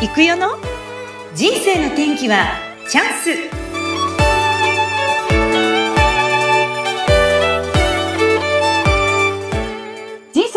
[0.00, 0.56] 行くよの？
[1.34, 2.52] 人生の天気は
[2.88, 3.57] チャンス。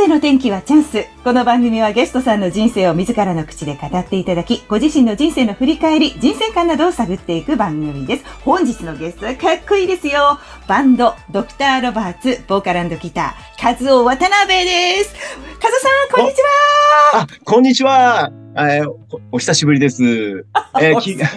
[0.02, 1.06] 生の天気はチャンス。
[1.24, 8.26] この番組はゲストさんの人生を自らの口で語っていただき、ご自身の人生の振り返り、人生観などを探っていく番組です。
[8.44, 10.40] 本日のゲストはかっこいいですよ。
[10.68, 15.14] バンド、ドクターロバーツ、ボーカルギター、カズオ渡辺です。
[15.60, 17.22] カズさん、こんにちは。
[17.22, 18.32] あ、こんにちは。
[18.58, 19.00] えーお
[19.34, 20.04] お久しぶりです。
[20.04, 21.28] えー 気が、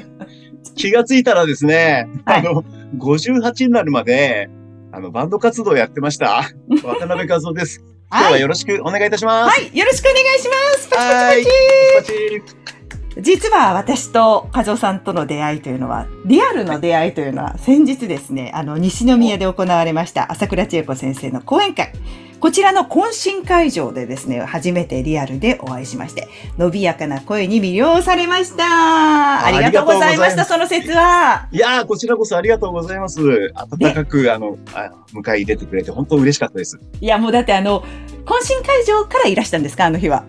[0.74, 2.64] 気がついたらですね、はいあの、
[2.96, 4.48] 58になるまで、
[4.90, 6.44] あの、バンド活動やってました。
[6.82, 7.84] 渡辺和夫です。
[8.16, 9.60] 今日はよろしくお願いいたします。
[9.60, 10.88] はい、よろしくお願いします。
[10.88, 10.96] パ
[11.34, 11.50] チパチ
[11.96, 12.73] パチパチ
[13.18, 21.92] 実は私と和夫さんとの出会いというのは、リアルの出会いというのは、先日ですね、あの、西宮で行われました、朝倉千恵子先生の講演会。
[22.40, 26.28] こちらの懇親会場でですね、初めてリアルでお会いしまして、
[26.58, 29.46] 伸びやかな声に魅了されました。
[29.46, 31.48] ありがとうございました、その説は。
[31.52, 33.20] いやー、こちらこそありがとうございます。
[33.54, 36.78] 温かく、あの、あ迎え入れてくれて本当嬉しかったです。
[37.00, 37.82] いや、もうだってあの、
[38.26, 40.24] 懇親会場からいらしたんですか、あの日は。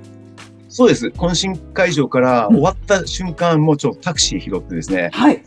[0.76, 1.08] そうです。
[1.08, 5.42] 懇親会場から終わった瞬間、もうちょっとタクシー拾ってですね、はい。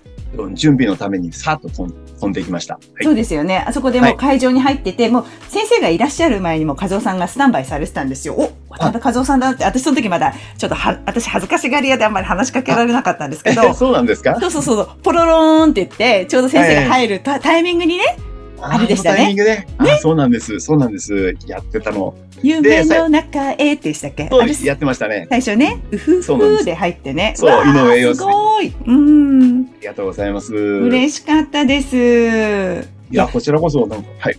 [0.55, 2.75] 準備のためにさーっと飛んでいきました。
[2.75, 3.63] はいそうですよね。
[3.67, 8.37] あそこでもう会場に入ってて、もう先生がいらっしゃる前にも和夫さんがスタンバイされてたんですよ。
[8.39, 14.39] お渡辺和夫さんだって、私その時まだ、ちょっとは、私恥ずかしがり屋であんまり話しかけられなかったんですけど、 そうなんですか？
[14.41, 18.17] そうそうそう、ポロローンって言って、ちょうど先生が入るタ,、タイミングにね、
[18.61, 19.67] あれでしたねタイミングね。
[19.79, 20.61] あそうなんです。
[20.61, 21.35] そうなんです。
[21.47, 22.15] やってたの。
[22.43, 24.29] 夢の中へってしたっけ？
[24.31, 24.67] そうです。
[24.67, 25.27] やってましたね。
[25.31, 27.35] 最初ね、うふふで入ってね。
[27.37, 28.73] そう井上陽水すごい。
[28.87, 29.63] うん。
[29.63, 30.55] ありがとうございます。
[30.55, 32.89] 嬉しかったです。
[33.11, 34.37] いや、こちらこそ、なんか、はい。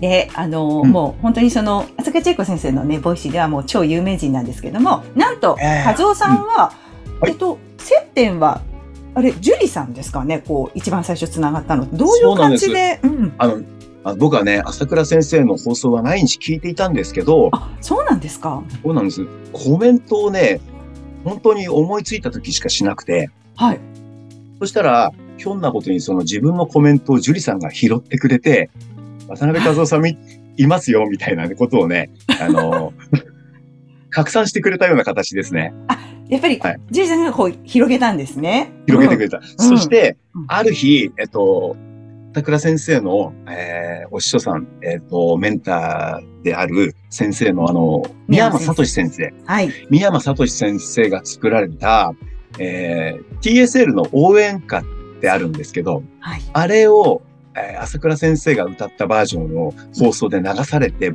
[0.00, 6.72] で、あの、うんもう本当にその、浅香千恵子先生のね、 Voicy ではもう超有名人なんですけども、なんと、えー和夫さんは、
[7.20, 8.60] はいえっと、接点は、
[9.16, 11.86] あれ、樹里さんですかね、こう、一番最初つながったの。
[11.96, 13.32] どういう感じで、うん。
[13.38, 13.62] あの、
[14.04, 18.62] あ僕はね、朝倉先生の放送は毎日聞いていたんですけど、あ、そうなんですか？
[18.82, 19.26] そうなんです。
[19.52, 20.60] コメントをね、
[21.24, 23.80] 本当に思いついた時しかしなくて、はい。
[24.60, 28.68] そしたら、ひょんなことにその自分のコメントを樹里さんが拾ってくれて、
[29.28, 30.16] 渡辺和夫さんみ
[30.58, 32.92] いますよ、みたいなことをね、あの、
[34.10, 35.72] 拡散してくれたような形ですね。
[36.28, 38.72] やっぱり、はい樹里さんがこう、広げたんですね。
[38.86, 39.40] れ広げてくれた。
[39.56, 41.76] そしてうん、ある日、えっと、
[42.32, 49.32] 高倉先生の、えーお師匠さん、えっと、メンターである先生のあの、宮山聡先生。
[49.46, 49.70] はい。
[49.90, 52.12] 宮山聡先生が作られた、
[52.58, 54.84] えー TSL の応援歌っ
[55.20, 56.42] てあるんですけど、はい。
[56.52, 57.22] あれを、
[57.54, 61.14] えー朝倉先生が歌ったバージョンを放送で流されて、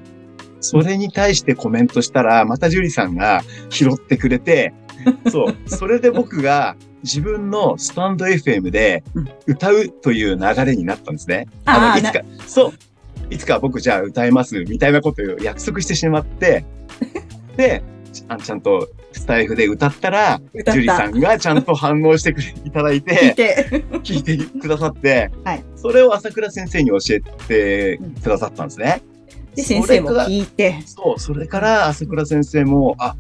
[0.60, 4.74] それに対してコメントしたら、また樹里さんが拾ってくれて、
[5.32, 11.48] そう、それで僕が自分のスタンド FM でうん歌うという流れになったんですね。
[11.66, 16.66] あーの、いつか、そう、いつか僕じゃあ歌います、みたいなことを約束してしまって、
[17.58, 17.84] で、
[18.28, 20.80] あちゃんとスタイフで歌ったら、歌った。
[20.80, 23.86] 樹里さんがちゃんと反応してくれいただい聞いて、て。
[24.04, 29.02] 聞いてくださって、はいそれを朝倉先生に教えてくださったんですね。
[29.56, 33.16] で、先生も聞いて、そう、それから朝倉先生も、あ、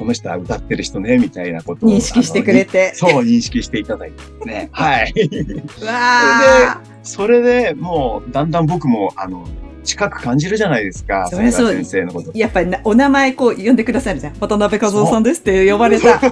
[0.00, 1.90] この人は歌ってる人ね、みたいなことを。
[1.90, 4.70] 認識してくれてそう、認識していただいてね。
[4.72, 5.12] はい。
[5.12, 9.46] うわそれでもう、だんだん僕も、あの、
[9.84, 12.38] 近く感じるじゃないですか、朝そりゃそ先生のことー。
[12.38, 14.34] やっぱりなお名前こう呼んでくださるじゃん。
[14.40, 16.20] 渡辺和夫さんですって呼ばれた。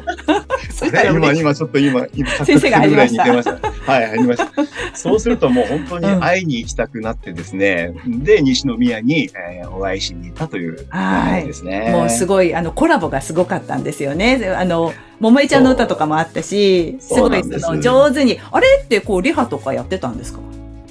[0.72, 3.22] そしたら今、今ちょっと今、今、先生が入りました。
[3.22, 4.48] はい、入りました。
[4.94, 11.90] そうするともう本当に会いに行きたくなってですね、で、西宮に、えーお会いしに行ったというはいですね。
[11.92, 14.52] もうすごい、あの、コラボがすごかったんですよね。
[14.56, 18.66] あの、桃江ちゃんの歌とかもあったし、すごないんですその上手に、あれ？
[18.84, 20.40] ってこう、リハとかやってたんですか？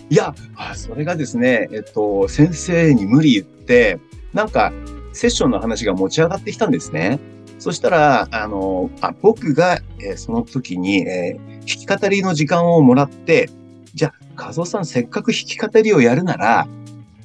[0.10, 4.00] いや、あそれがですね、えっと、先生に無理言って、
[4.34, 4.72] なんか、
[5.14, 7.20] セッションの話が持ち上がってきたんですね。
[7.60, 13.50] そしたら、あの、あ僕が、えーその時に、えー弾き語りの時間をもらって、
[13.94, 16.68] じゃあ、和夫さんせっかく弾き語りをやるなら、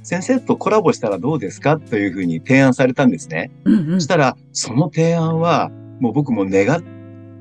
[0.02, 1.78] 先生とコラボしたらどうですか？
[1.78, 3.52] というふうに提案されたんですね。
[3.64, 4.06] うんうんそし。
[4.08, 5.70] たら、その提案は、
[6.00, 6.82] もう僕も願っ、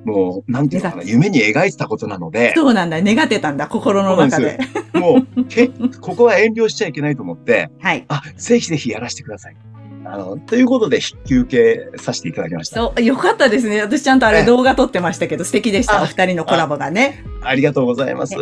[0.06, 3.02] もう、なんていうのかな、夢に描いてたことなので、そうなんだ。
[3.02, 3.68] 願ってたんだ。
[3.68, 4.60] 心の中で。
[4.94, 5.68] もう、け、
[6.02, 8.06] ここは遠慮しちゃいけないと思って、はい。
[8.08, 9.56] あ、ぜひぜひやらせてください。
[10.04, 12.78] あの、ということで、引き受けさせていただきました。
[12.78, 13.82] そう、よかったですね。
[13.82, 16.00] 私ちゃんとあれええ動画撮ってましたけど、素敵でした。
[16.00, 17.24] あお二人のコラボがね。
[17.44, 18.34] ありがとうございます。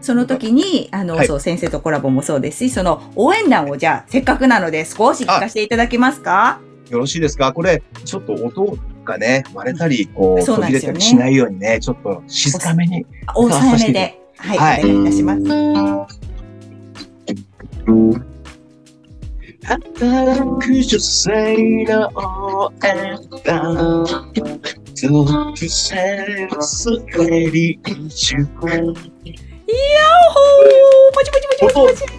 [0.00, 6.60] その時に、あの、はいそう、先生とコラボもそうですし、その応援団をじゃあ、せっかくなので少し聞かせていただけますか？
[6.90, 7.52] よろしいですか？
[7.52, 8.76] これ、ちょっと音
[9.08, 13.04] がね、割れたり、こう、途切れたりしないようにね、ちょっっと静かめに。
[13.34, 14.20] 抑えめで。
[14.36, 15.42] はい、はいお願いいたします。
[19.64, 24.04] 働く女性の応援団
[25.54, 30.17] 突然滑り中もちもちもちもちもち。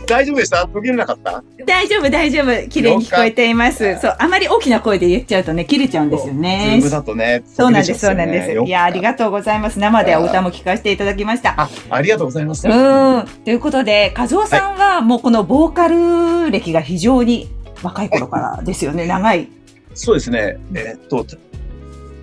[0.08, 0.66] 大丈夫でした？
[0.68, 1.44] 途切れなかった？
[1.66, 2.70] 大丈夫、大丈夫。
[2.70, 4.00] 綺麗に聞こえています。
[4.00, 6.90] そう、あまり大きな声で言っちゃうとね、切れちゃうんですよねズーム。
[6.90, 8.52] だとね、そうなんです、そうなんです。
[8.52, 9.80] いや、ありががとうございます。
[9.80, 11.56] 生でお歌も聞かせていただきました。
[11.58, 12.68] あ、ありがとうございます。
[12.68, 13.26] うん。
[13.44, 17.50] ということで、和夫さんはもうこのボーカル歴が非常に
[17.82, 19.50] 若い頃からですよね、長い。
[19.96, 20.60] そうですね。
[20.76, 21.26] えーっと、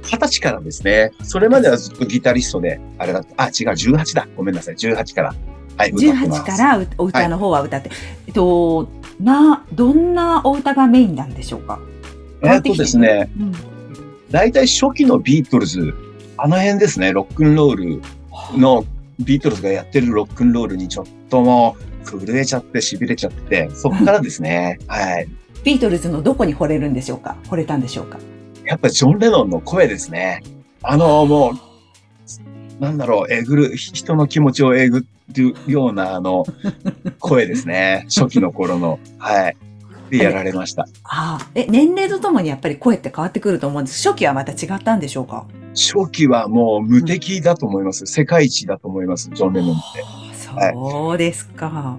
[0.03, 1.11] 二十歳からですね。
[1.25, 3.43] それまではずっとギタリストで、あれだった。
[3.43, 4.29] あ、違う、18だ。
[4.37, 4.75] ごめんなさい。
[4.77, 5.35] 18から。
[5.77, 7.91] はい、歌ってます18からうお歌の方は歌って。
[8.27, 8.89] えっと、
[9.21, 11.79] な、どんなお歌がメインなんでしょうか？
[12.43, 13.53] えーっとですね、うん。
[14.31, 15.95] 大体初期のビートルズ、
[16.37, 18.03] あの辺ですね、ロックンロール
[18.59, 18.85] の
[19.21, 25.29] ビートルズがやってるロックンロールにちょっともう震えちゃって痺れちゃって、そこからですね、はい。
[25.65, 27.37] ビートルズのどこに惚れるんでしょうか？
[27.45, 28.19] 惚れたんでしょうか？
[28.65, 30.43] やっぱりジョン・レノンの声ですね。
[30.83, 31.53] あの、も
[32.81, 36.45] う、なんだろう、えぐる、人の気持ちをえぐるようなあの、
[37.19, 38.07] 声ですね。
[38.15, 38.99] 初期の頃の。
[39.19, 39.57] はい。
[40.11, 40.83] で、やられました。
[41.05, 44.07] ああ、え、年齢とともにやっぱり声って変わってくると思うんです。
[44.09, 45.47] 初期はまた違ったんでしょうか？
[45.75, 48.07] 初期はもう無敵だと思います。
[48.07, 50.03] 世界一だと思います、ジョン・レノンって。
[50.35, 51.99] そうですか。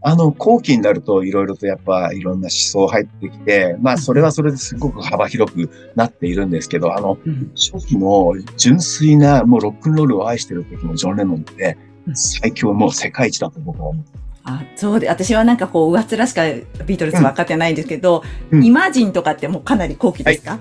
[0.00, 14.04] あの、後期になるといろいろとやっぱいろんな思想入ってきて、まあそれはそれですごく幅広くなっているんですけど、あの、うん初期の純粋なもうロックンロールを愛してる時のジョン・レノンってうん最強もう世界一だと僕は思う。
[14.44, 16.42] あそうで、私はなんかこう、上っ面しか
[16.86, 20.58] ビートルズ分かってないんですけど、うんイマジンとかってもうかなり後期ですか、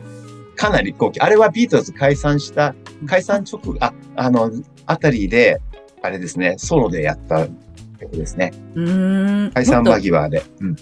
[0.57, 1.21] かなり後期。
[1.21, 4.51] あれはビートルズ解散した、解散直後、あ、あの、
[4.85, 5.61] あたりで、
[6.01, 7.47] あれですね、ソロでやった
[8.00, 8.51] 曲ですね。
[8.75, 9.51] うーん。
[9.53, 10.43] 解散間際で。
[10.59, 10.75] うん。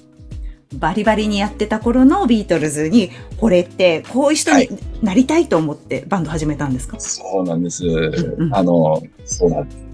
[0.69, 4.69] とバリバリにやってた頃のビートルズに惚れて、こういう人に
[5.01, 7.85] なりたいと思ってバンド始めたんですか、そうなんです。
[7.85, 9.85] うんあの、そうなんです。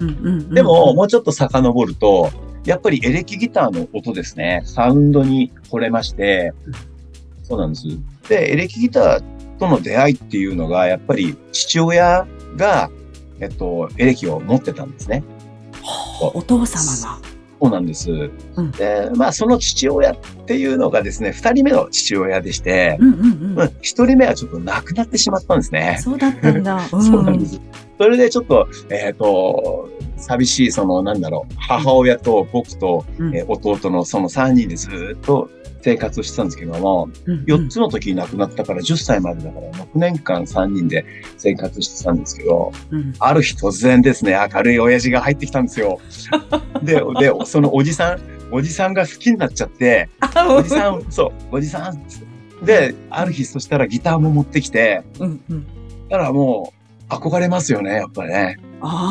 [0.00, 2.30] うんうんうんでも、もうちょっと遡ると、
[2.64, 4.62] やっぱりエレキギターの音ですね。
[4.64, 6.52] サウンドに惚れまして、
[7.42, 7.86] そうなんです。
[8.28, 12.26] で、エレキギターとの出会いっていうのが、やっぱり父親
[12.56, 12.90] が、
[13.40, 15.22] えっと、エレキを持ってたんですね。
[16.20, 17.33] お父様が。
[17.64, 18.10] そうなんです。
[18.10, 20.16] んで、まあ、その父親っ
[20.46, 23.24] ていうのがですね、二人目の父親でしてう、んうんう
[23.54, 23.60] ん。
[23.60, 25.98] うん一人目はちょっと亡くなってしまったんですね。
[26.02, 26.76] そうだったんだ。
[26.92, 27.60] うそうなんです。
[27.96, 35.48] それでちょっと、えっ、と、寂しい、その、なんだろう、母親と僕と、うんえー弟のその3人でずっと
[35.84, 41.04] 生活してたんですけども、うんうん4つの時に亡くなったから10歳までだから6年間3人で
[41.36, 46.00] 生活してたんですけど、うんある日突然ですね、明るい親父が入ってきたんですよ。
[46.82, 48.20] で、で、そのおじさん、
[48.50, 55.66] おじさんが好きになっちゃって、あおじさん、そう、おじさん、で、ある日そしたらギターも持ってきて、うんうん。
[56.08, 58.58] だからもう憧れますよね、やっぱりね。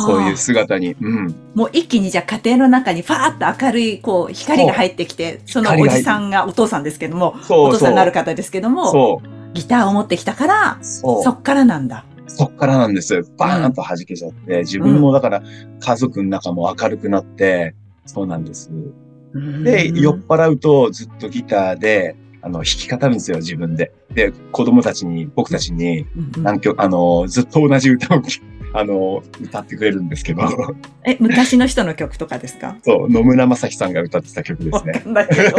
[0.05, 0.95] そういう姿に。
[1.01, 1.35] うん。
[1.55, 7.67] もう一気にじゃあ家庭の中にファーッと明るいこう光が入ってきて、そのおじさんがお父さんですけども、そうそう。
[7.67, 9.21] お父さんになる方ですけども。
[9.53, 12.05] ギターを持ってきたから、そっからなんだ。
[12.27, 13.21] そっからなんです。
[13.37, 15.43] バーンと弾けちゃって、自分もだから
[15.79, 18.71] 家族の中も明るくなって、そうなんです。
[19.63, 23.91] で、うん酔っ払うとずっとギターで、あの、弾き語るんですよ、自分で。
[24.13, 26.05] で、子供たちに、僕たちに、
[26.37, 28.21] 何曲、あの、ずっと同じ歌を、
[28.75, 30.41] あの、歌ってくれるんですけど、
[31.05, 32.75] え、昔の人の曲とかですか？
[32.83, 35.09] そう、野村正樹さんが歌ってた曲でわすねか。
[35.09, 35.51] んないけど、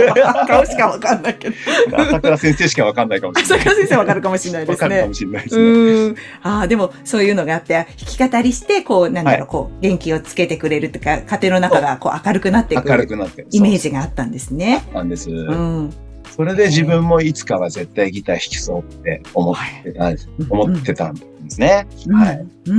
[0.49, 1.55] 顔しかわかんないけど。
[1.97, 3.59] 朝倉先生しかわかんないかもしれない。
[3.61, 5.15] 朝倉先生わかるかもしれないですねわかるかも。
[5.15, 5.63] しれないですね。
[5.63, 6.17] うん。
[6.43, 7.75] ああ、でも、そういうのがあって、
[8.19, 13.49] 弾き語りして、こう、なんだろう、はいこう、元気をつけてくれるとか、家庭の中がこう明るくなっていく明るくなってる。
[13.53, 14.83] イメージジがあったんですね。
[14.93, 15.31] なんです。
[15.31, 15.91] うん。
[16.35, 20.11] それで自分もいつかは絶対ギター弾きそうって思ってた、
[20.51, 21.87] 思ってたんですね。
[22.09, 22.47] うんはい。
[22.67, 22.77] うん。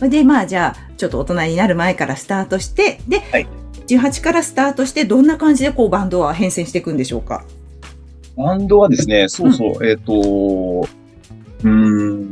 [0.00, 3.46] うんで、まあ、じゃあ、ちょっと大人になる前からスタートして、で、はい
[3.86, 7.44] 18からスタートして、どんな感じでこう、バンドは変遷していくんでしょうか？
[8.36, 12.30] バンドはですね、そうそう、えっ、と、うーん、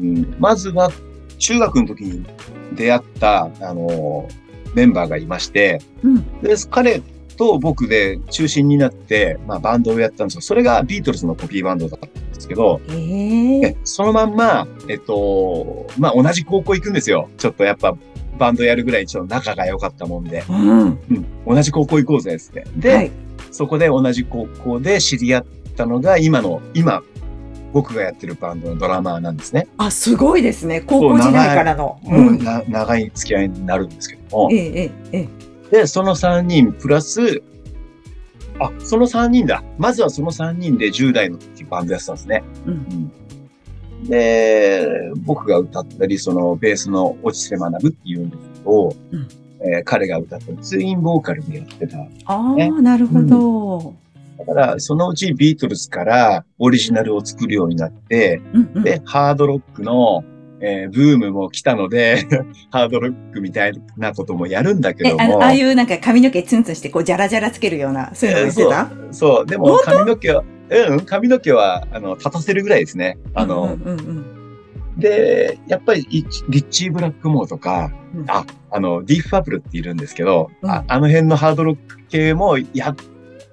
[0.00, 0.90] うんまずは
[1.38, 2.26] 中学の時に
[2.74, 4.28] 出会った、あの、
[4.74, 6.40] メンバーがいまして、うん。
[6.40, 7.02] で、彼
[7.38, 10.40] と僕で中心になって、まあバンドをやったんですよ。
[10.42, 17.30] それがビートルズのコピーバンドだったんですけど、えええそのまんま、えっと、まあ同じ高校行くんですよ。
[17.38, 17.96] ちょっとやっぱ
[18.38, 20.80] バンドやるぐらいちょっと仲が良かったもんで、うん。
[20.80, 22.66] うん、同じ高校行こうぜっつって。
[22.76, 23.10] で、はい。
[23.50, 25.44] そこで同じ高校で知り合っ
[25.76, 27.02] たのが今の、今、
[27.72, 29.68] 僕がやってるバンドのドラマーなんですね。
[29.76, 30.80] あ、すごいですね。
[30.80, 32.00] 高校時代からの。
[32.68, 34.56] 長い付き合いになるんですけどもえ。
[34.56, 35.47] え、ええ、ええ。
[35.70, 37.42] で、その3人プラス、
[38.60, 39.62] あ、その3人だ。
[39.78, 42.42] まずはその3人で10代の時バンドやってたんですね。
[42.66, 43.12] うん
[44.04, 44.86] で、
[45.24, 49.28] 僕が歌ったり、そのベースの落ちて学ぶっていうんですけど、うん
[49.60, 51.98] えー彼が歌ったツインボーカルでやってた。
[52.26, 53.94] ああ、ねなるほど。
[54.38, 60.22] だから、そのうちビートルズからオリジナルを作るようになって、うんうんで、ハードロックの、
[60.60, 62.26] えーブームも来たので、
[62.70, 65.22] ハードロックみたいなこともやるんだけえ、ども。
[65.22, 69.12] あの、ああいうなんか髪の毛ツンツンして、こう、ジャラジャラつけるような、そういうのもやってた？
[69.12, 73.18] そう、でも髪の毛は、うん、髪の毛は、あの、立たせるぐらいですね。
[73.34, 74.38] あの、うんうんうん
[74.98, 78.24] で、やっぱりリリッチー・ブラックモーとか、うん。
[78.28, 80.68] あ、あの、ディーフ・ファブルっているんですけど、うん。
[80.68, 82.96] ああの辺のハードロック系もやっ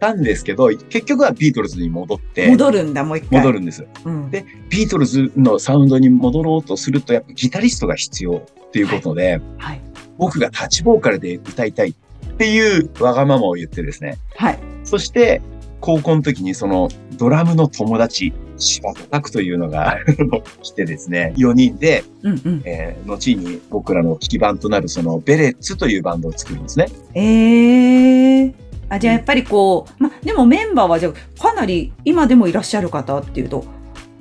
[0.05, 3.39] たんですけど、結局はビートルズに戻って、戻るんだ、もう一回。
[3.39, 3.85] 戻るんです。
[4.03, 4.29] うん。
[4.29, 9.81] でビートルズのサウンドに戻ろうとすると、やっぱギタリストが必要っていうことで、はい。
[10.17, 11.93] 僕がタッチボーカルで歌いたいっ
[12.37, 14.17] ていうわがままを言ってですね。
[14.35, 14.59] はい。
[14.83, 15.41] そして、
[15.81, 19.97] 高校の時にそのドラムの友達、柴田拓というのが
[20.63, 22.61] 来てですね、4人で、うんうん。
[22.65, 26.87] えー後に僕らの基盤となるそのベレッツというバンドを作るんですね。
[27.13, 28.53] ええ
[28.89, 33.65] あ、じゃあやっぱりこう、ま、でもメンバーはじゃあかなり今でもいらっしゃる方っていうと、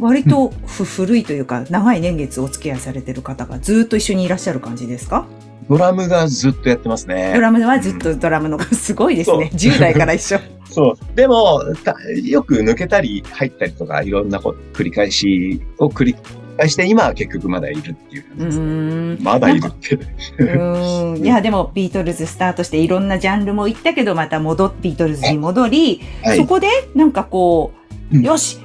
[0.01, 5.27] 割とふ古いというか、長い年月お付き合いされてる方がずっと一緒にいらっしゃる感じですか？
[5.69, 7.39] ドラムがずっとやってますドね。
[7.41, 9.51] ラムはずっとドラムの、 すごいですね。
[9.55, 10.39] 10代から一緒。
[10.69, 11.17] そう。
[11.17, 11.95] でも、た
[12.25, 16.17] よく抜けたり入ったりとか、いろんなこと繰り返しを繰り
[16.57, 18.61] 返して、今は結局まだいるっていう感うじです。
[18.61, 19.23] ーん。
[19.23, 19.95] まだいるって。
[19.95, 21.23] うーん。
[21.25, 27.73] いや、でもビートルズスタートしていろんなジャンルも行ったけど、また戻っ、ビートルズに戻り、はいそこでなんかこ
[28.13, 28.59] う、うんよし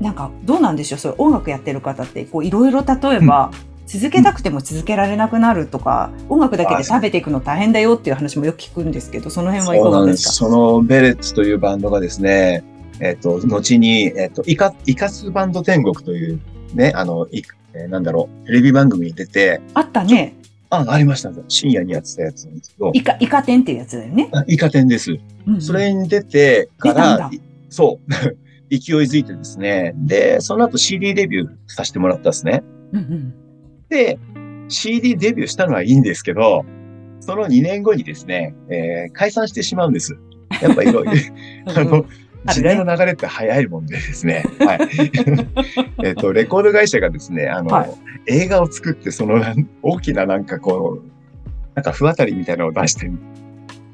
[0.00, 3.52] なんかどうなんでしょうそういう音楽やってる方ってこういろいろ例えば、
[3.86, 9.90] 続けたくても続けられなくなるとか、音楽だけで食べていくの大変だよっていう話もよく聞くんですけど、その辺はいか。
[9.90, 12.64] がですすそのベレッツというバンドがですね、
[13.00, 16.40] えっ、と、後に、えっ、と、イカ、イカスバンド天国という
[16.74, 17.42] ね、あの、い
[17.74, 20.34] えーなんだろう、テレビ番組に出て、かあったね。
[20.70, 21.30] あ、ありました。
[21.48, 24.28] 深夜にやってたやつなんですけど、イカ、イカ天っていうやつだよね。
[24.32, 25.12] あイカ天です。
[25.12, 28.10] うんうんそれに出てから、いそう、
[28.70, 32.62] 勢いづいてですね、で、その後 CD デビューさせてもらったんですね。
[32.92, 33.34] うんうん
[33.88, 34.18] で、
[34.68, 36.64] CD デビューしたのはいいんですけど、
[37.20, 40.16] その2年後にですね、えー解散してしまうんです。
[40.62, 41.12] やっぱいろいろ、
[41.74, 42.06] あうんの、
[42.46, 44.44] 時代の流れって早いもんでですね。
[44.60, 44.78] はい。
[46.04, 47.90] えっと、レコード会社がですね、あの、はい
[48.26, 49.42] 映画を作って、その
[49.82, 51.10] 大きななんかこう、
[51.74, 53.10] なんか不当たりみたいなのを出して、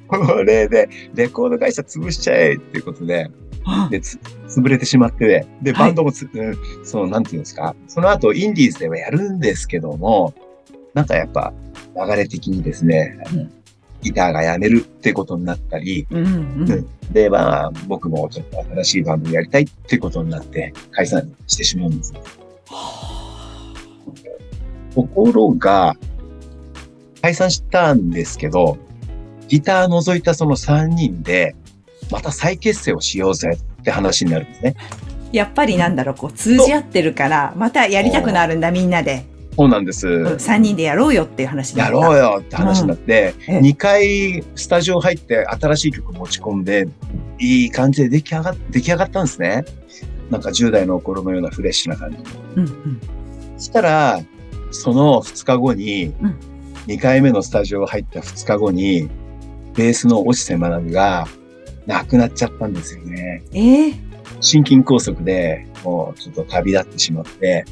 [0.06, 3.30] これで、レコード会社潰しちゃえっていうことで、
[3.64, 10.34] あで、つ潰れてしまって、で、はいバンドもつ、うんその、なんていうんですか、その後、インディーズではやるんですけども、
[10.92, 11.52] なんかやっぱ、
[11.96, 13.57] 流れ的にですね、うん
[14.02, 16.30] ギターがやめるってことになったり、うんう
[16.74, 22.12] んで、まあ、僕もちょっと新しいバンドやりたいってことになって、解散してしまうんです。
[24.94, 25.96] ところが、
[27.22, 28.76] 解散したんですけど、
[29.48, 31.56] ギター除いたその3人で、
[32.10, 34.76] また再結成をしようぜって話になるんですね。
[35.32, 39.24] やっぱりなんだろう、こう通じ合ってるから、またやりたくなるんだ、みんなで。
[39.58, 40.06] そうなんです。
[40.06, 41.98] 3人でやろうよっていう話になやった。
[41.98, 46.88] ろうよって話になって、うんええ2回スタジオ入って新しい曲持ち込んで、
[47.40, 49.64] いい感じで出来上が出来上がったんですね。
[50.30, 52.18] なんか10代の頃のようなフレッシュな感じ。
[52.54, 53.00] うんうん。
[53.56, 54.20] そしたら、
[54.70, 56.38] その2日後にうん、
[56.86, 59.08] 2回目のスタジオ入った2日後に、
[59.74, 61.26] ベースの落ちて学が
[61.86, 63.42] 亡くなっちゃったんですよね。
[63.52, 63.92] ええ
[64.40, 67.64] 心筋梗塞で、もうちょっと旅立ってしまって、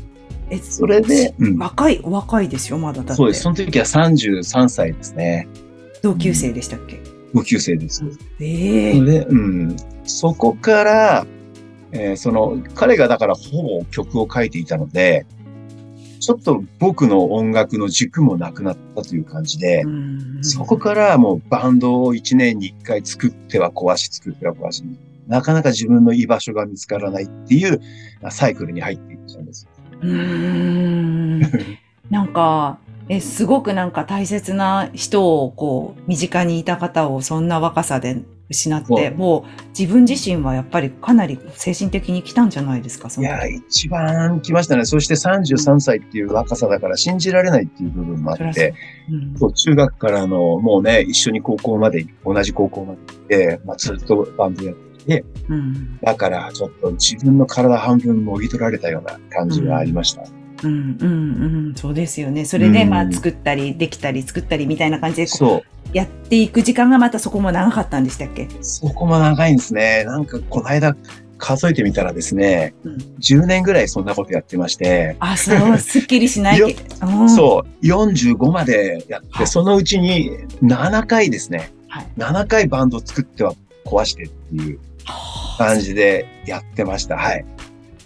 [0.51, 3.15] え、それで、うん、若い、お若いですよ、まだだって。
[3.15, 3.43] そうです。
[3.43, 5.49] その時は33歳ですね。
[6.03, 7.01] 同級生でしたっけ、
[7.35, 8.05] 同級生です。
[8.41, 9.77] ええそれで、うん。
[10.05, 11.27] そこから、
[11.93, 15.27] えーその、彼がだからほぼ曲を書いていたので、
[16.21, 24.85] ちょっと僕の音楽の軸もなくなったという感じで、うんそこからもうバンドを1年に1回作っては壊し、作っては壊し、
[25.27, 27.81] なかなか自分の居場所が見つからないっていう
[28.31, 29.67] サイクルに入っていっちゃうんです。
[30.03, 31.41] うーん。
[32.11, 39.43] なんか、え、すごくなんか大切な人をこう、身近にいた方をそんな若さで失って、もう
[39.79, 44.85] 自分自身はやっぱりかなり精神的に来たんじゃないですか、いや、一番来ましたね。
[44.85, 48.65] そして33歳っていう若さだから信じられないっていう部分もあそりゃそう。
[48.65, 48.75] って、
[49.11, 49.39] うん。
[49.39, 55.99] そう中学からの、もうね、一緒に高校まで、同じ高校まで行って、まあ、ずっとバンドやってきで、うん。
[56.01, 60.23] だからちょっと自分の体半分もぎ取られたような感じがありました。
[60.65, 61.09] うん、うん、
[61.69, 61.75] うん。
[61.75, 62.45] そうですよね。
[62.45, 65.59] それで、うんまあ、作ったり、できたり、作ったりみたいな感じで、こそう。
[65.59, 68.49] うやっていく時間がまたそこも長かったんでしたっけ？
[68.61, 70.05] そこも長いんですね。
[70.05, 70.97] なんかこの間
[71.39, 76.77] 数えてみたらですね、うん10年ぐらいそんなことやってまして、あ、そう、すっきりしないけ
[77.29, 80.33] そう、45までやって、はいそのうちに
[80.63, 82.07] 7回ですね、はい。
[82.17, 84.81] 7回バンド作っては壊してっていう
[85.59, 87.17] 感じでやってました。
[87.17, 87.45] はい。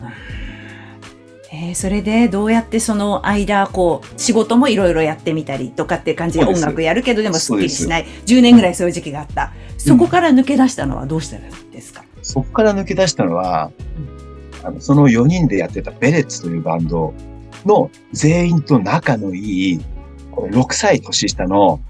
[1.53, 8.07] えーそれでどうやってその間、こう、仕事もいろいろやってみたりとかって感じで音楽やるけどでもすっきりしない。
[8.27, 9.53] 10年ぐらいそういう時期があった。
[9.77, 11.43] そこから抜け出したのはどうしたら
[11.73, 13.73] ですか、そこから抜け出したのは、
[14.63, 17.15] あのその4人でやってたベレッツというバンド
[17.65, 19.81] の全員と仲のいい、
[20.31, 21.81] これ6歳年下の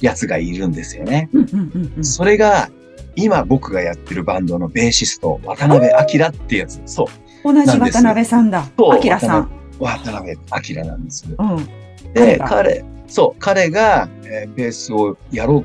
[0.00, 1.28] やつがいるんですよね。
[1.32, 2.04] うんうんうんうん。
[2.04, 2.70] それが、
[3.16, 6.80] 今僕がやってるバンドのベーシスト、渡辺明ってやつ。
[6.86, 7.04] そ
[7.44, 7.52] う。
[7.52, 8.64] 同じ渡辺さんだ。
[8.76, 9.50] そうあきらさん。
[9.78, 10.36] 渡辺
[10.76, 11.26] 明なんです。
[11.38, 11.68] うん。
[12.14, 15.60] で、彼そう、彼が、えーベースをやろう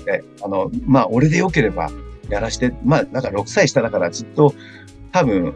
[0.00, 1.90] って、あの、まあ、俺でよければ
[2.28, 4.54] やらして、まあ、なんか6歳下だからずっと
[5.12, 5.54] 多分、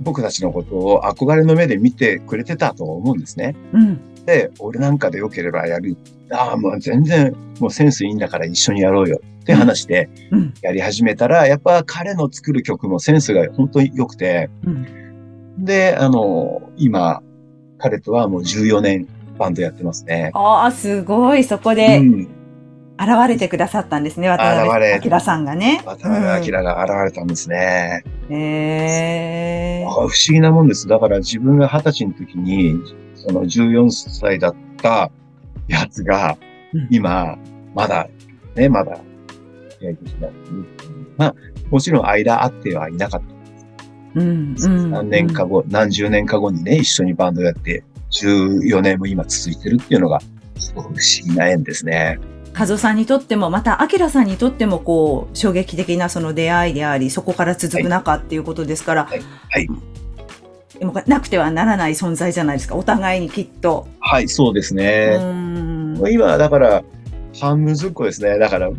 [0.00, 3.54] 僕たちのことを憧れの目で見てくれてたと思うんですね。
[3.72, 4.00] うん。
[4.26, 5.96] で、俺なんかでよければやる。
[6.30, 10.54] ああ、もう全然、もうセンスいいんだから一緒にやろうよって話でうん。
[10.62, 15.64] やり始めたら、やっぱ彼の作る曲もセンスが本当に良くて、うん。
[15.64, 17.22] で、あの、今、
[17.78, 20.30] 彼とはもう14年バンドやってますね。
[20.34, 21.44] ああ、すごい。
[21.44, 22.28] そこでうん。
[22.98, 24.28] 現れてくださったんですね。
[24.28, 25.82] 渡辺明さんがね。
[25.84, 28.04] 渡辺明が現れたんですね。
[28.30, 28.36] うん。
[28.36, 30.86] へえあ不思議なもんです。
[30.86, 32.78] だから自分が二十歳の時に、
[33.26, 35.10] その14歳だった
[35.68, 36.36] やつが
[36.74, 37.36] うん、今、
[37.74, 38.08] まだ、
[38.54, 38.98] ね、まだ、
[41.16, 41.34] まあ、
[41.70, 44.20] もちろん間あってはいなかった。
[44.20, 44.54] うん。
[44.58, 44.90] うん。
[44.90, 50.20] 何年か後、何十年か後にね、一緒にバンドやって、14年も今続いてるっていうのが、
[50.58, 52.18] すごく不思議な縁ですね。
[52.54, 59.91] 和夫さんにとっても、また、明さんにとっても、こう、衝撃的なその出会いであり、そこから続く中っていうことですから、はいはいでも
[61.06, 62.76] なくてはならない存在じゃないですか。
[62.76, 63.86] お互いにきっと。
[64.00, 65.16] はい、そうですうね。
[65.18, 66.02] ん。
[66.10, 66.82] 今、だから、
[67.40, 68.38] 半分ずっこですね。
[68.38, 68.70] だから、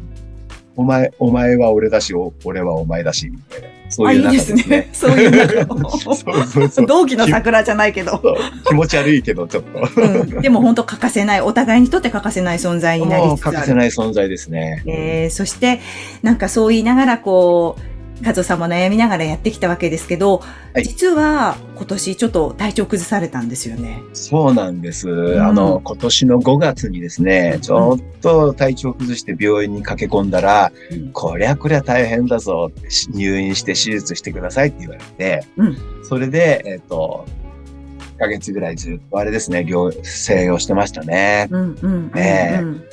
[0.76, 3.68] お前、お前は俺だし、お俺はお前だし、みたいな。
[3.90, 4.90] そうあ、いいういで仲ですすねね。
[4.94, 5.32] そういう
[5.66, 6.86] 仲そうそうそう。
[6.88, 8.22] 同期の桜じゃないけど。
[8.66, 10.02] 気持ち悪いけど、ちょっと。
[10.02, 13.80] うん、でも本当欠かせない、お互いにとって欠かせない存在になりもう欠かせつつある。
[13.80, 14.84] ない存在ですね。
[14.88, 15.80] えーそして、
[16.24, 17.93] なんかそう言いながら、こう、
[18.26, 20.38] 和夫さんも悩みながらやってきたわけですけど、
[20.74, 20.84] はい。
[20.84, 24.02] 実は今年ちょっと体調崩されたんですよね。
[24.14, 25.10] そうなんです。
[25.10, 25.42] ん。
[25.42, 31.12] あの、今年の5月にですね、ちょっと体調崩して病院に駆け込んだら、うん。
[31.12, 32.72] こりゃこりゃ大変だぞ
[33.10, 35.78] 入院して手術してくださいって言われて、うん。
[36.04, 37.26] それで、えっ、と、
[38.16, 41.48] 1ヶ月ぐらいずっとあれですね、療静養してましたね。
[41.52, 42.84] うんうんうんねえうん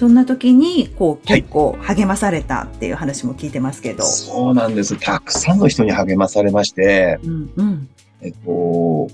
[0.00, 4.02] そんな時に、こう、はい結構励まされたっていう話も聞いてますけど。
[4.02, 4.98] そうなんです。
[4.98, 7.88] たくさんの人に励まされまして、うんうん。
[8.22, 9.08] えっと、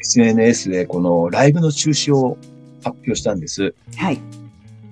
[0.00, 2.36] SNS でこのライブの中止を
[2.82, 3.76] 発表したんです。
[3.96, 4.20] はい。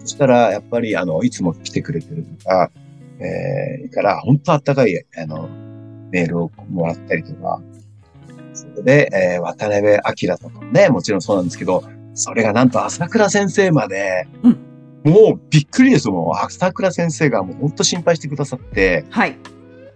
[0.02, 2.70] そしたら、やっぱり、あの、いつも来てくれてるとか、
[3.18, 5.48] えー、から、本当あったかい、あの、
[6.12, 7.60] メールをもらったりとか、
[8.54, 11.82] それで、えー、渡辺明とかもね、もちろんそうなんですけど、
[12.14, 14.71] それがなんと朝倉先生まで、うん
[15.04, 16.14] もうびっくりですよ。
[16.14, 19.36] もう朝倉先生がもう本当心配してくださって、はい。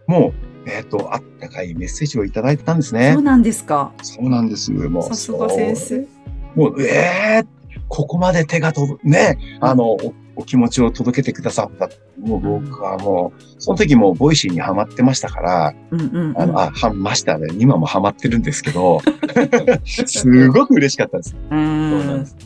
[0.07, 0.33] も
[0.66, 3.23] う、えっ、と、あったかいメッセージをいただいてたんですねそう。
[3.23, 3.92] なんですか。
[4.03, 4.73] そうなんです。
[4.73, 5.03] もう。
[5.05, 6.07] さすが先生。
[6.55, 7.45] もう、ええ
[7.88, 11.88] ここまで手が届く、ね、あの、おお気持ちを届けてくださった。
[12.21, 16.40] もう僕はもう、その時もう Voicy にハマってましたから、うんうんうん。
[16.40, 17.49] あの、あ、ハマりましたね。
[17.59, 19.01] 今もハマってるんですけど、
[19.85, 21.35] すごく嬉しかったです。
[21.35, 22.37] うそうなんです。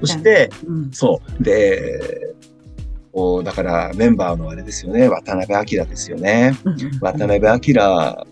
[0.00, 1.42] そして、うんそう。
[1.42, 2.34] で、
[3.12, 6.52] こう、だからメンバーのあれですよね、渡辺明ですよね。
[7.00, 7.74] 渡辺明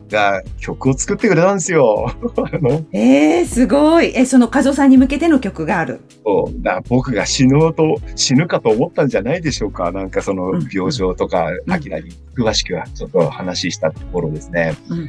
[0.09, 2.14] が曲を作ってくれたんですよ。
[2.92, 4.12] えー、すごい。
[4.14, 6.00] え、その和夫さんに向けての曲がある。
[6.24, 9.90] そうだ僕が死のうと、死ぬかと思ったんじゃないでしょうか。
[9.90, 14.76] なんかそのうん病状とか、うんアキラに詳しくはちょっと話したところですね。
[14.88, 15.09] うん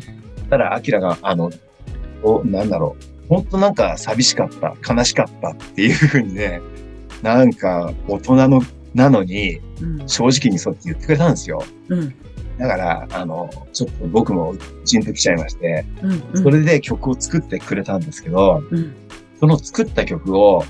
[0.49, 1.51] ただ、アキラが、あの、
[2.23, 3.16] おなんだろう。
[3.29, 6.61] 本当なんか寂しかった、悲しかったっていうふうにね、
[7.21, 8.61] なんか大人の、
[8.93, 11.63] なのに、うん正直にそうって言ってくれたんですよ。
[11.89, 12.15] うん
[12.57, 18.95] だから、あの、ちょっと僕もジンときちゃいまして、うんうんそれで曲を作ってくれたんですけど、うん
[19.39, 20.63] その作った曲を、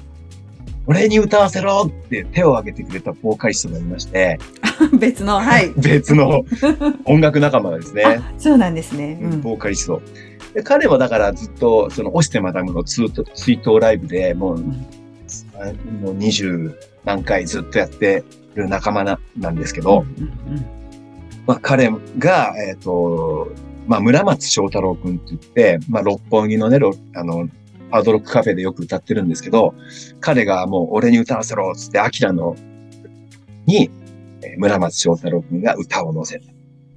[0.87, 4.39] 俺に歌わせろって手を挙げてくれたボーカリストがいまして、
[4.99, 5.71] 別の、はい。
[5.77, 6.43] 別の
[7.05, 8.03] 音楽仲間ですね。
[8.03, 9.19] あ、そうなんですね。
[9.21, 9.41] うん。
[9.41, 10.01] ボーカリスト。
[10.53, 14.87] で彼はだからずっと、その、オシテマダムのツート追悼ライブでもう、ん
[16.01, 18.23] もう二十何回ずっとやって
[18.55, 20.65] る仲間ななんですけうんど、うん。
[21.45, 23.49] まあ彼が、えっ、と、
[23.87, 27.47] まあ村松翔太郎くんって言って、まあ六本木のね、ロあの、
[27.91, 29.73] ハードロックカフェでよく歌ってるんですけど、
[30.19, 32.55] 彼がもう俺に歌わせろっつって、アキラの、
[33.65, 33.89] に、
[34.41, 36.53] えー村松翔太郎くんが歌を載せた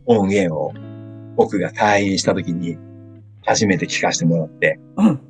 [0.06, 0.72] 音源を
[1.36, 2.78] 僕が退院した時に
[3.44, 5.06] 初めて聞かせてもらって、うん。
[5.08, 5.20] うん。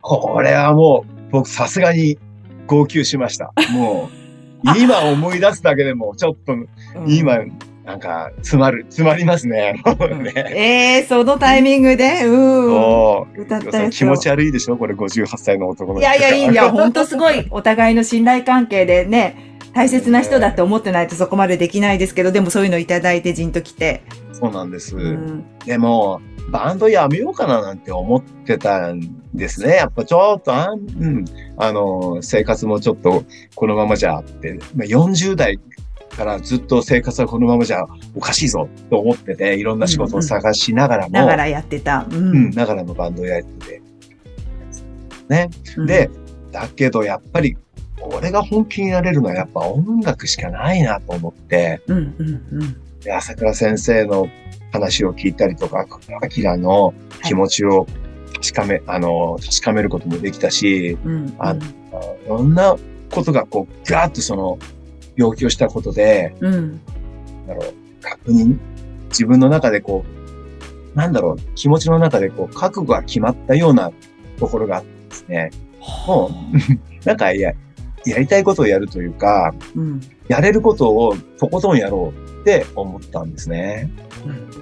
[0.00, 2.18] これはもう僕さすがに
[2.66, 3.52] 号泣しました。
[3.72, 4.08] も
[4.64, 6.68] う、 今思い出すだけでもちょっとうん
[7.08, 7.38] 今、
[7.84, 9.74] なんか、詰まる、詰まりますね。
[9.84, 10.32] ね。
[10.56, 13.22] ええそのタイミングで、うん。
[13.42, 14.76] 歌った気持ち悪いでしょ？
[14.76, 16.70] これ58歳の男のいやいや、いいんだよ。
[16.70, 24.02] 本当すごい、お互いの信頼関係でね、大切な人だって思ってないとそこまでできないですけど、でもそういうのいただいてじんときて。
[24.38, 24.96] そうなんです。
[24.96, 25.44] うん。
[25.64, 26.20] でも、
[26.50, 29.00] バンドやめようかななんて思ってたん
[29.34, 29.76] ですね。
[29.76, 31.24] やっぱちょっと、あんうん、
[31.56, 35.58] あの、生活もちょっとこのままじゃって、まあ、40代
[36.16, 42.06] からずっと生活はこのままじゃおかしいぞと思ってて、いろんな仕事を探しながらも、ながらやってた。
[42.10, 42.50] ううん、ん。
[42.50, 43.82] ながらのバンドをやってて。
[45.28, 45.50] ね。
[45.78, 46.10] うんで、、
[46.52, 47.56] だけどやっぱり、
[48.00, 52.76] 俺が本気になれるのはやっぱ音楽しかないなと思って、うんうんうん。
[53.06, 54.28] で朝倉先生の
[54.72, 55.86] 話を聞いたりとか、
[56.20, 56.92] アキラの
[57.24, 57.86] 気持ちを
[58.34, 61.36] 確かめ、あの、確かめることもできたし、うん。
[61.38, 61.58] あい
[62.28, 62.76] ろんな
[63.12, 64.58] ことがこう、ガーッとその、
[65.14, 66.80] 要求したことで、うん。
[67.46, 68.58] だろう、確認、
[69.10, 70.04] 自分の中でこ
[70.94, 73.92] う、なんだろう、気持ちの中でこう、覚悟が決まったような
[74.38, 75.50] ところがあってですね、
[76.08, 77.52] もう、 なんかや、
[78.04, 80.00] やりたいことをやるというか、うん。
[80.26, 83.90] やれることをとことんやろうって思ったんですね。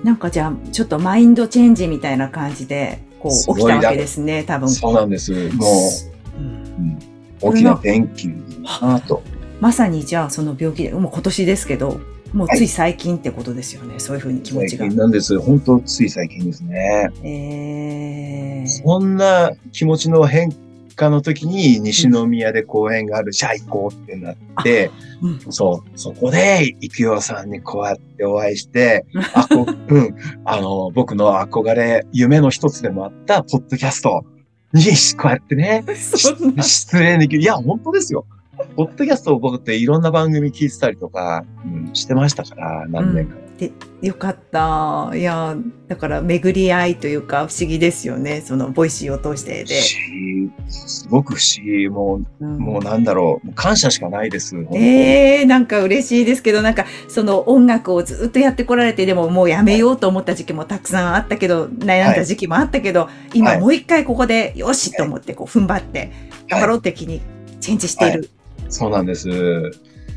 [0.03, 4.71] なんかじゃあ、ちょっとマインドチェンジみたいな感じで、こう、起きたわけですね、多分。
[4.71, 5.33] そうなんです。
[5.33, 6.99] もうんう、うん、
[7.43, 8.33] 大きな転機
[8.81, 9.23] だなと。
[9.61, 12.01] まさにじゃあその病気で、もう今年ですけど、
[12.33, 13.99] もうつい最近ってことですよね。
[13.99, 14.89] そういうふうに気持最ちが。
[14.89, 15.39] 近なんです。
[15.39, 17.11] 本当つい最近ですね。
[17.23, 20.51] えー、そんな気持ちの変
[20.95, 24.91] 化の時に西宮で公演がある、じゃあ行こうってなって、
[25.23, 25.53] うん。
[25.53, 34.25] そう、そこで、育代さんにこうやってお会いして、あこ、うん、あの、僕の憧れ、夢の一つでもあった、ポッドキャスト
[34.73, 34.85] に、
[35.17, 35.85] こうやってね、
[36.63, 37.43] 出演できる。
[37.43, 38.27] いや、本当ですよ。
[38.77, 43.45] ポッドキャストを僕っていろんな番組聞いてたりとか、うん、してましたから、何年か。
[44.03, 45.13] よかった。
[45.15, 45.57] いや、
[45.89, 48.43] だから巡り合いというか不思議ですよね。
[48.45, 49.81] そのボイシーを通してで。
[50.69, 51.89] すごく不思議。
[51.89, 53.53] もう、うんもうなんだろう。
[53.55, 54.57] 感謝しかないです。
[54.73, 66.11] ええなんか嬉しいですけど、なんかその音楽をずっとやってこられて、でももうやめようと思った時期もたくさんあったけど、悩んだ時期もあったけど、はい今もう一回ここでよしと思ってこう踏ん張って、
[66.49, 67.21] 頑張ろうって気に
[67.61, 68.31] チェンジしている。
[68.69, 69.29] そうなんです。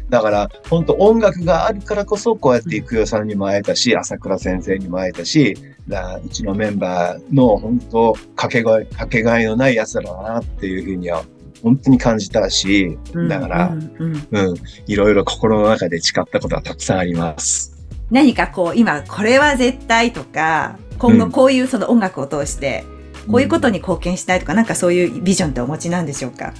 [0.10, 5.57] だから、本当音楽があるからこそ、こうやって育代さんにも会えたし、朝倉先生にも会えたし、
[5.88, 11.23] だうちのメンバーの本当、かけがえ、かけがえのない奴らだなっていうふうには、
[11.62, 14.55] 本当に感じたし、うんだからうんうんうん、
[14.86, 17.73] いろいろ心の中で誓ったことはたくさんあります。
[18.10, 22.86] 何かこう、今これは絶対とか、今後こういうその音楽を通して、
[23.27, 26.53] こういうことに貢献したいとか、なんかそういうビジョンってお持ちなんでしょうか？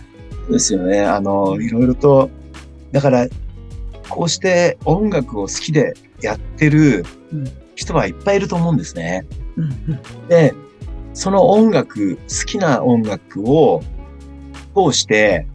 [0.50, 1.02] ですよね。
[1.02, 2.30] あの、いろいろと、
[2.92, 3.28] だから、
[4.10, 7.46] こうして音楽を好きでやってるうん。
[7.76, 9.26] 人はいっぱいいると思うんですね。
[9.56, 10.28] うんうん。
[10.28, 10.54] で、
[11.14, 13.84] その音楽、好きな音楽を
[14.76, 15.48] 通して、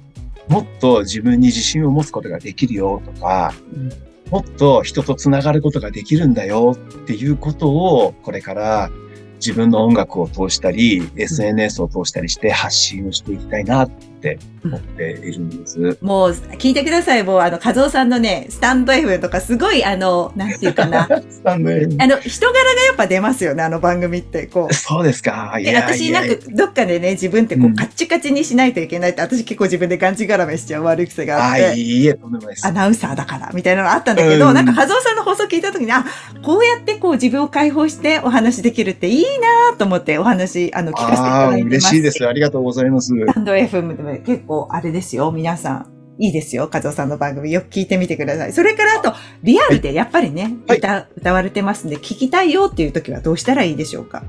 [0.49, 3.91] もっと自分に自信を持つことができるよとか、うん。
[4.31, 8.91] もっと人とつながることができるんだよっていうことを、これから
[9.37, 13.91] 自分の音楽を通したり、SNS を通したりして発信をしていきたいなっ
[14.23, 15.99] て思っているんです。
[16.01, 17.23] もう、聞いてください。
[17.25, 21.09] もう、あの、和夫さんのね、スタンド F とか、すごい、あの、なんていうかな。
[21.29, 24.47] スタンド FM あの、人柄がやっぱ出ますよね、あの番組って。
[24.47, 24.75] こう。
[24.75, 25.57] そうですか。
[25.59, 31.79] いでや私なんかどっかでね自分ってこううんカッチカチにしないといけないって、私結構自分でがんじがらめしちゃう悪い癖があっあ、て。
[31.79, 32.73] いいえ、とんでもないですア。
[32.73, 36.05] ナウンサーだからみたいなのがあったんだけど、うんなんか和夫さんの放送聞いた時にあ
[36.43, 39.23] こうやってこう自分を解放してお話できるっていい
[39.71, 42.27] なと思ってお話あの聞かせていただいてます嬉しいです。
[42.27, 43.09] ありがとうございます。
[43.09, 45.92] スタンド FM でも結構あれですよ皆さん。
[46.18, 47.51] いいですよ和夫さんの番組。
[47.51, 48.53] よく聞いてみてください。
[48.53, 50.79] それからあとリアルでやっぱりね、はい。
[50.79, 54.25] 歌歌われてますんで聞きたいよっていう時はどうしたらいいでしょうか？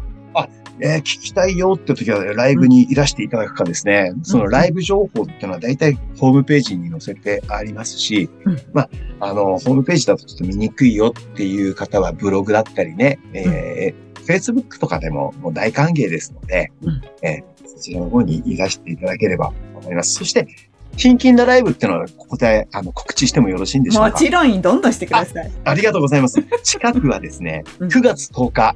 [0.79, 8.57] えー聞きたいよって時はライブにいらしていただくかですね、そのライブ情報っていうのは大体ホームページに載せてありますし、うん。
[8.73, 17.01] まあ、あの、ホームページだとちょっと見にくいよっていう方はブログだったりね、えー Facebook とかでももう大歓迎ですので、うん。
[17.21, 17.43] え
[17.83, 20.13] ちらの方にいらしていただければと思います。
[20.13, 20.47] そして、
[20.95, 24.11] キンキンダライブっていうのはここであの告知してもよろしいんでしょうか？
[24.11, 25.51] もちろん、どんどんしてください。
[25.65, 26.41] ありがとうございます。
[26.63, 28.75] 近くはですね、うん9月10日、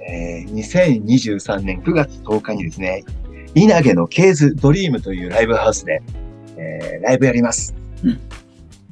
[0.00, 3.04] えー2023年9月10日にですね、
[3.54, 6.02] 稲毛のケーズドリームというライブハウスで、
[6.56, 7.74] えーライブやります。
[8.04, 8.20] うん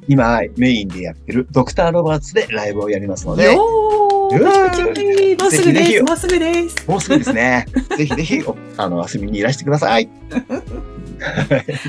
[0.09, 6.03] 今、メインでやってるドクターロバーツでライブをやりますので、よもうすぐぜひぜひです。
[6.03, 6.89] もうすぐです。
[6.89, 7.65] もうすぐですね、
[7.97, 10.09] ぜひぜひおあの遊びにいらしてください。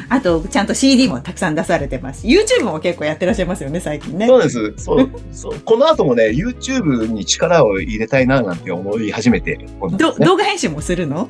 [0.09, 2.29] あと、ちゃんと CD もたくさん出されてますし。
[2.29, 4.27] YouTube も結構やってらっしゃいますよね、最近ね。
[4.27, 4.75] そうです。
[4.77, 5.11] そう。
[5.33, 9.67] そうこの後もね、YouTube に力を入れたいななんて思い始めてね
[9.99, 11.29] ど動画編集もするの？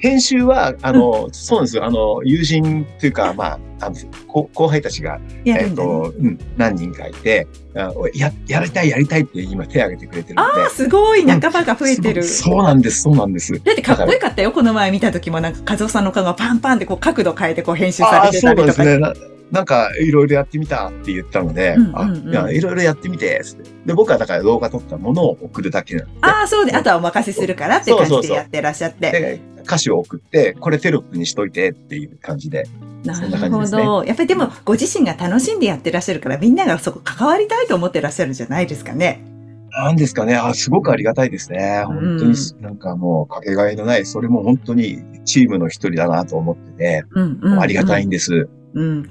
[0.00, 1.84] 編集は、あの、そうなんですよ。
[1.84, 10.62] あの、友人というか、まあ、あの後後輩たちが、えっ、やるんだ、ねと、うん、何人かいて、あや、やりたい、やりたいって今手を挙げてくれてるので。
[10.62, 12.22] ああ、すごい仲間が増えてる。
[12.24, 13.52] そうそうなんです、そうなんです。
[13.52, 14.52] だってかっこよかったよ。
[14.52, 18.84] この前見た時もなんか、和夫さんの顔がパンパンでこう角度変えてこう編集されてたりとか。
[18.84, 19.39] なんですね。
[19.50, 29.10] ななんか、いろいろやってみたって言ったので、うんうんうんあ、いろいろやってみて、つってで、僕はだから動画撮ったものを送るだけなので、ああ、そうで、あとはお任せするからって感じでやってらっしゃって。
[29.10, 32.64] で、歌詞を送って、これテロップにしといてっていう感じで。
[33.04, 34.04] なるほ感じですねど。
[34.04, 39.24] やっぱりでも、ご自身が楽しんでやってらっしゃるから、みんながそこ関わりたいと思ってらっしゃるんじゃないですかね。
[39.72, 40.36] なんですかね。
[40.36, 41.84] あ、すごくありがたいですね。
[41.86, 47.60] 本当に、なんかもう、かけがえのない、それも本当にチームの一人だなと思ってて、うん、うん。
[47.60, 48.48] ありがたいんです。
[48.74, 49.10] うん。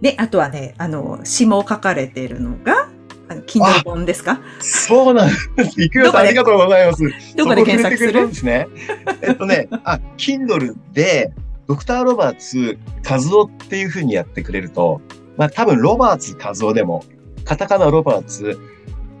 [0.00, 2.88] で、あとはね、あの、詩も書かれているのが、
[3.28, 4.40] あの、Kindle 本ですか？
[4.60, 5.80] そうなんです。
[5.82, 7.02] いくよさん、ありがとうございます。
[7.36, 8.26] どこで検索する？
[8.26, 8.66] んですね。
[9.22, 11.32] えっとね、あ、Kindle で、
[11.66, 15.00] ドクター・ロバーツ・カズオっていう風にやってくれると、
[15.36, 17.04] まあ多分ロバーツ・カズオでも、
[17.44, 18.58] カタカナロバーツ、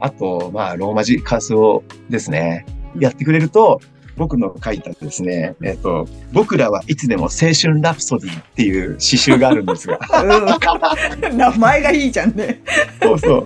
[0.00, 2.64] あと、まあローマ字カズオですね。
[2.98, 3.80] やってくれると、
[4.16, 12.62] 僕の書いたですね、えっと、僕らはいつでも青春ラプソディっていう詩集があるんですが、うん名前がいいじゃんね。
[13.02, 13.44] そうそう、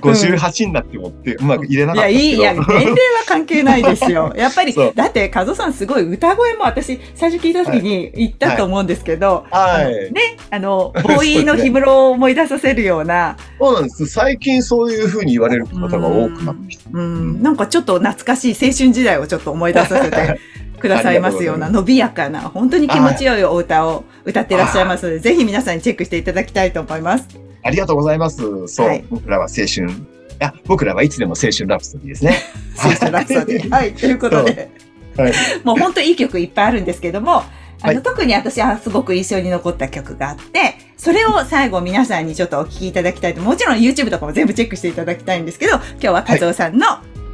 [0.00, 2.36] 58になってもってうまく入れないかや、ったんですけど。
[2.36, 4.32] いい、いや、年齢は関係ないですよ。
[4.36, 10.12] やっぱりだって、和夫さんすごい歌声も私、最初聞いた時に言ったと思うんですけど、はい。
[10.12, 14.06] ね、あの、ボーイの氷室を思い出させるような、そうなんです。
[14.06, 16.84] 最近そういう風に言われる方が多くなってきて。
[16.92, 20.40] うん、なんかちょっと懐かしい青春時代をちょっと思い出させて
[20.78, 27.26] くださいますような、伸びやかな、本当に気持ちよいお歌を歌ってらっしゃいますので、ぜひ皆さんにチェックしていただきたいと思います。
[27.62, 28.68] ありがとうございます。
[28.68, 29.88] そう、はい僕らは青春。
[29.88, 32.36] いや、僕らはいつでも青春ラプソディですね。
[32.78, 33.70] 青春ラプソディ。
[33.70, 34.70] はい、ということで、
[35.16, 35.32] はい。
[35.64, 37.42] もう本当いい曲いっぱいあるんですけども、
[37.80, 46.86] あの、はい特に私はすごく印象に残った曲があって、それを最後皆さんにちょっとお聞きいただきたいと、もちろん YouTube とかも全部チェックしていただきたいんですけど、今日は和夫さんの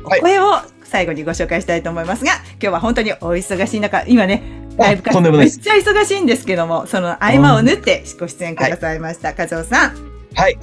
[0.04, 0.60] お声を
[0.94, 4.44] 最後にご紹介したいと思いますが、今日は本当にお忙しい中、今ね、
[4.76, 5.50] ライブ活動めっ。
[5.50, 9.34] ちゃ忙しいんですけども、その合間を縫ってご出演くださいました。
[9.36, 9.96] 和夫さん、
[10.36, 10.56] はい。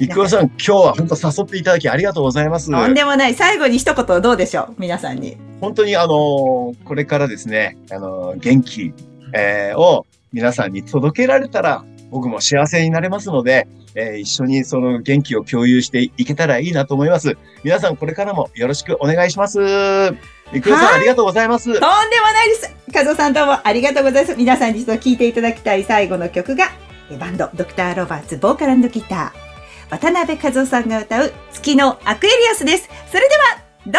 [0.00, 2.68] いくわさん、今日は本当誘っていただきありがとうございます。
[2.68, 3.34] とんでもない。
[3.34, 4.74] 最後に一言どうでしょう？
[4.76, 5.36] 皆さんに。
[5.60, 8.92] 本当にあのーこれからですね、あのー元気、
[9.34, 11.84] えーを皆さんに届けられたら、
[12.16, 17.36] 僕も幸せになれますので、えー一緒にその元気を共有していけたらいいなと思います。
[17.62, 19.58] 皆さんこれからもよろしくお願いします。
[20.54, 21.64] いくわさん、はいありがとうございます。
[21.64, 22.74] とんでもないです。
[22.94, 24.36] 和夫さんどうもありがとうございます。
[24.36, 26.70] 皆さんにちょっと聴いていただきたい最後の曲が、
[27.10, 32.88] えバンド、ドクター・ロバーツ、ボーカルギター、渡辺和夫さんが歌う月のアクエリアスです。
[33.10, 33.42] それでは、
[33.84, 33.98] どうぞ